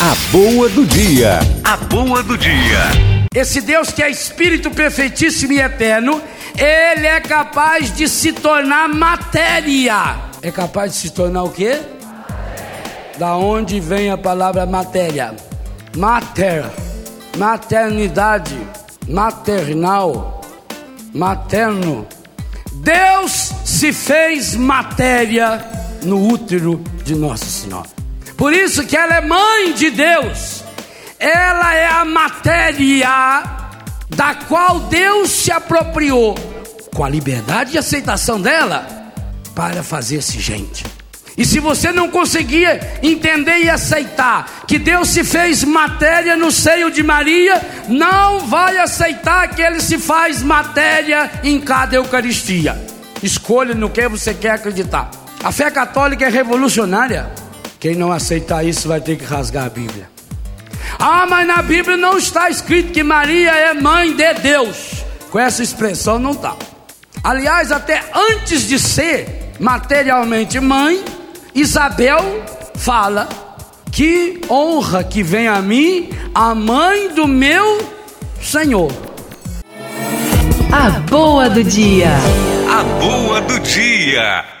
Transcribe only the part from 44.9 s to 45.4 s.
se